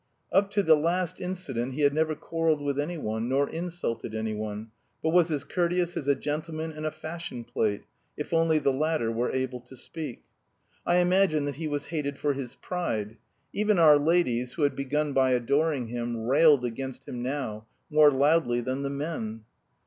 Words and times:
Up 0.31 0.49
to 0.53 0.63
the 0.63 0.75
last 0.75 1.21
incident 1.21 1.75
he 1.75 1.81
had 1.81 1.93
never 1.93 2.15
quarrelled 2.15 2.59
with 2.63 2.79
anyone, 2.79 3.29
nor 3.29 3.47
insulted 3.47 4.15
anyone, 4.15 4.71
but 5.03 5.11
was 5.11 5.31
as 5.31 5.43
courteous 5.43 5.95
as 5.95 6.07
a 6.07 6.15
gentleman 6.15 6.71
in 6.71 6.85
a 6.85 6.89
fashion 6.89 7.43
plate, 7.43 7.83
if 8.17 8.33
only 8.33 8.57
the 8.57 8.73
latter 8.73 9.11
were 9.11 9.31
able 9.31 9.59
to 9.59 9.77
speak. 9.77 10.23
I 10.87 10.95
imagine 10.95 11.45
that 11.45 11.57
he 11.57 11.67
was 11.67 11.85
hated 11.93 12.17
for 12.17 12.33
his 12.33 12.55
pride. 12.55 13.19
Even 13.53 13.77
our 13.77 13.99
ladies, 13.99 14.53
who 14.53 14.63
had 14.63 14.75
begun 14.75 15.13
by 15.13 15.33
adoring 15.33 15.85
him, 15.89 16.25
railed 16.25 16.65
against 16.65 17.07
him 17.07 17.21
now, 17.21 17.67
more 17.91 18.09
loudly 18.09 18.59
than 18.59 18.81
the 18.81 18.89
men. 18.89 19.41